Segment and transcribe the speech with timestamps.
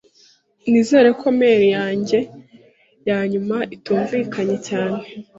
[0.69, 2.19] Nizere ko mail yanjye
[3.07, 5.01] yanyuma itumvikanye cyane.